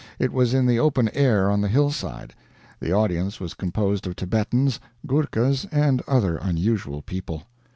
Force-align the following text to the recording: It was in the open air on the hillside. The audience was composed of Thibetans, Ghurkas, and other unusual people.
It 0.17 0.33
was 0.33 0.55
in 0.55 0.65
the 0.65 0.79
open 0.79 1.09
air 1.13 1.51
on 1.51 1.61
the 1.61 1.67
hillside. 1.67 2.33
The 2.79 2.91
audience 2.91 3.39
was 3.39 3.53
composed 3.53 4.07
of 4.07 4.15
Thibetans, 4.15 4.79
Ghurkas, 5.05 5.67
and 5.71 6.01
other 6.07 6.37
unusual 6.37 7.03
people. 7.03 7.43